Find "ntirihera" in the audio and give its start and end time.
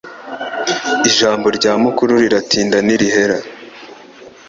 2.85-3.37